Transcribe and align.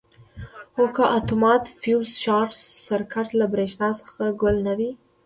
خو 0.73 0.83
که 0.95 1.03
اتومات 1.17 1.63
فیوز 1.81 2.09
شارټ 2.23 2.51
سرکټ 2.85 3.27
له 3.39 3.45
برېښنا 3.53 3.89
څخه 3.99 4.23
ګل 4.41 4.55
نه 4.67 4.73
کړي. 4.77 4.89